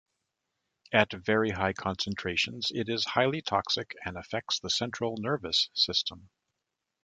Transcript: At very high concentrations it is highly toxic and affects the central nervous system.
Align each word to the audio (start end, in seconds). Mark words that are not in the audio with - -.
At 0.91 1.11
very 1.13 1.51
high 1.51 1.73
concentrations 1.73 2.71
it 2.73 2.89
is 2.89 3.05
highly 3.05 3.43
toxic 3.43 3.95
and 4.03 4.17
affects 4.17 4.59
the 4.59 4.71
central 4.71 5.15
nervous 5.19 5.69
system. 5.75 6.31